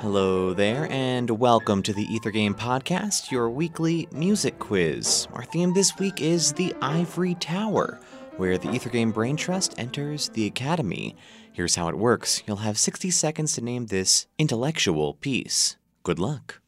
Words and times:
Hello 0.00 0.54
there, 0.54 0.86
and 0.92 1.28
welcome 1.28 1.82
to 1.82 1.92
the 1.92 2.04
Ether 2.04 2.30
Game 2.30 2.54
Podcast, 2.54 3.32
your 3.32 3.50
weekly 3.50 4.06
music 4.12 4.60
quiz. 4.60 5.26
Our 5.32 5.42
theme 5.42 5.74
this 5.74 5.98
week 5.98 6.20
is 6.22 6.52
the 6.52 6.72
Ivory 6.80 7.34
Tower, 7.34 7.98
where 8.36 8.58
the 8.58 8.70
Ether 8.70 8.90
Game 8.90 9.10
Brain 9.10 9.36
Trust 9.36 9.74
enters 9.76 10.28
the 10.28 10.46
Academy. 10.46 11.16
Here's 11.52 11.74
how 11.74 11.88
it 11.88 11.98
works 11.98 12.44
you'll 12.46 12.58
have 12.58 12.78
60 12.78 13.10
seconds 13.10 13.54
to 13.54 13.60
name 13.60 13.86
this 13.86 14.28
intellectual 14.38 15.14
piece. 15.14 15.76
Good 16.04 16.20
luck. 16.20 16.60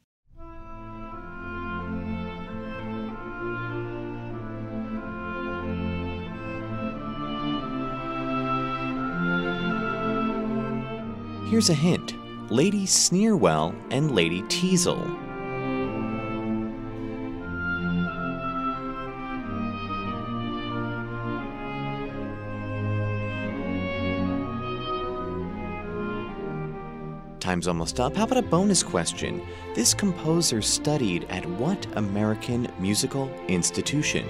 Here's 11.49 11.71
a 11.71 11.75
hint 11.75 12.20
Lady 12.51 12.85
Sneerwell 12.85 13.73
and 13.93 14.11
Lady 14.11 14.43
Teazle. 14.43 14.99
Time's 27.39 27.69
almost 27.69 28.01
up. 28.01 28.17
How 28.17 28.25
about 28.25 28.39
a 28.39 28.43
bonus 28.43 28.83
question? 28.83 29.41
This 29.77 29.95
composer 29.95 30.61
studied 30.61 31.25
at 31.31 31.47
what 31.47 31.87
American 31.97 32.69
musical 32.81 33.31
institution? 33.47 34.27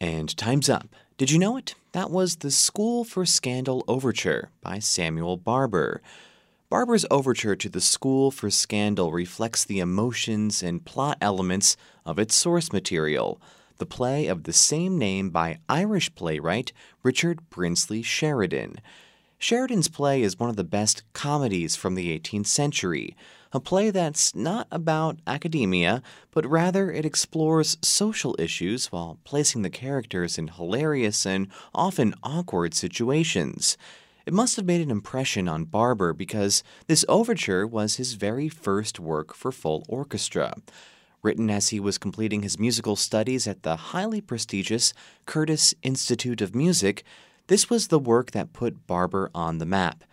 And 0.00 0.34
time's 0.34 0.70
up. 0.70 0.88
Did 1.18 1.30
you 1.30 1.38
know 1.38 1.58
it? 1.58 1.74
That 1.92 2.10
was 2.10 2.36
the 2.36 2.50
School 2.50 3.04
for 3.04 3.26
Scandal 3.26 3.84
Overture 3.86 4.48
by 4.62 4.78
Samuel 4.78 5.36
Barber. 5.36 6.00
Barber's 6.70 7.04
overture 7.10 7.54
to 7.56 7.68
the 7.68 7.82
School 7.82 8.30
for 8.30 8.48
Scandal 8.48 9.12
reflects 9.12 9.62
the 9.62 9.78
emotions 9.78 10.62
and 10.62 10.86
plot 10.86 11.18
elements 11.20 11.76
of 12.06 12.18
its 12.18 12.34
source 12.34 12.72
material, 12.72 13.42
the 13.76 13.84
play 13.84 14.26
of 14.26 14.44
the 14.44 14.54
same 14.54 14.96
name 14.96 15.28
by 15.28 15.58
Irish 15.68 16.14
playwright 16.14 16.72
Richard 17.02 17.50
Brinsley 17.50 18.02
Sheridan. 18.02 18.76
Sheridan's 19.36 19.88
play 19.88 20.22
is 20.22 20.38
one 20.38 20.48
of 20.48 20.56
the 20.56 20.64
best 20.64 21.02
comedies 21.12 21.76
from 21.76 21.94
the 21.94 22.18
18th 22.18 22.46
century, 22.46 23.14
a 23.52 23.60
play 23.60 23.90
that's 23.90 24.34
not 24.34 24.68
about 24.70 25.18
academia, 25.26 26.02
but 26.30 26.46
rather 26.46 26.92
it 26.92 27.04
explores 27.04 27.76
social 27.82 28.36
issues 28.38 28.92
while 28.92 29.18
placing 29.24 29.62
the 29.62 29.70
characters 29.70 30.38
in 30.38 30.48
hilarious 30.48 31.26
and 31.26 31.48
often 31.74 32.14
awkward 32.22 32.74
situations. 32.74 33.76
It 34.26 34.32
must 34.32 34.56
have 34.56 34.66
made 34.66 34.80
an 34.80 34.90
impression 34.90 35.48
on 35.48 35.64
Barber 35.64 36.12
because 36.12 36.62
this 36.86 37.04
overture 37.08 37.66
was 37.66 37.96
his 37.96 38.14
very 38.14 38.48
first 38.48 39.00
work 39.00 39.34
for 39.34 39.50
full 39.50 39.84
orchestra. 39.88 40.54
Written 41.22 41.50
as 41.50 41.68
he 41.68 41.80
was 41.80 41.98
completing 41.98 42.42
his 42.42 42.58
musical 42.58 42.96
studies 42.96 43.48
at 43.48 43.62
the 43.62 43.76
highly 43.76 44.20
prestigious 44.20 44.94
Curtis 45.26 45.74
Institute 45.82 46.40
of 46.40 46.54
Music, 46.54 47.02
this 47.48 47.68
was 47.68 47.88
the 47.88 47.98
work 47.98 48.30
that 48.30 48.52
put 48.52 48.86
Barber 48.86 49.30
on 49.34 49.58
the 49.58 49.66
map. 49.66 50.04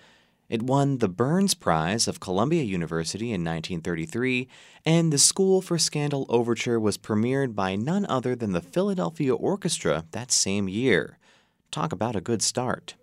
It 0.50 0.62
won 0.62 1.00
the 1.00 1.10
Bearns 1.10 1.54
Prize 1.54 2.08
of 2.08 2.22
Columbia 2.22 2.64
University 2.64 3.34
in 3.34 3.44
1933, 3.44 4.48
and 4.86 5.12
the 5.12 5.18
School 5.18 5.62
for 5.62 5.78
Scandal 5.78 6.26
Overture 6.30 6.80
was 6.80 6.98
premiered 6.98 7.54
by 7.54 7.76
none 7.76 8.06
other 8.06 8.34
than 8.34 8.54
the 8.54 8.62
Philadelphia 8.62 9.36
Orchestra 9.36 10.06
that 10.12 10.32
same 10.32 10.70
year. 10.70 11.18
Talk 11.70 11.92
about 11.92 12.16
a 12.16 12.22
good 12.22 12.42
start. 12.42 12.96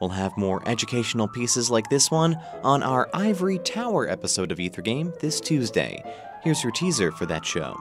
We'll 0.00 0.10
have 0.10 0.36
more 0.36 0.62
educational 0.68 1.26
pieces 1.26 1.68
like 1.68 1.90
this 1.90 2.12
one 2.12 2.36
on 2.62 2.84
our 2.84 3.08
Ivory 3.12 3.58
Tower 3.58 4.08
episode 4.08 4.52
of 4.52 4.60
Ether 4.60 4.82
Game 4.82 5.12
this 5.20 5.40
Tuesday. 5.40 6.00
Here's 6.44 6.62
your 6.62 6.72
teaser 6.72 7.10
for 7.10 7.26
that 7.26 7.44
show. 7.44 7.76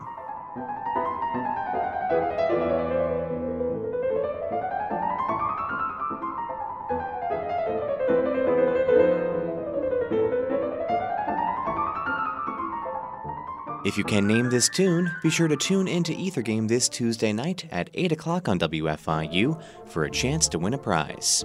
If 13.84 13.98
you 13.98 14.04
can 14.04 14.28
name 14.28 14.50
this 14.50 14.70
tune, 14.70 15.12
be 15.24 15.32
sure 15.32 15.48
to 15.48 15.56
tune 15.56 15.88
into 15.88 16.14
Ether 16.14 16.44
Game 16.44 16.68
this 16.68 16.88
Tuesday 16.88 17.34
night 17.34 17.66
at 17.72 17.90
8 17.96 18.12
o'clock 18.12 18.48
on 18.48 18.60
WFIU 18.60 19.60
for 19.88 20.04
a 20.04 20.12
chance 20.12 20.48
to 20.50 20.60
win 20.60 20.76
a 20.76 20.78
prize. 20.78 21.44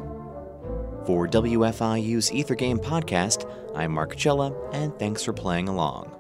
For 1.07 1.27
WFIU's 1.27 2.31
Ether 2.31 2.55
Game 2.55 2.79
podcast, 2.79 3.51
I'm 3.75 3.93
Mark 3.93 4.17
Chilla, 4.17 4.55
and 4.75 4.95
thanks 4.99 5.23
for 5.23 5.33
playing 5.33 5.69
along. 5.69 6.16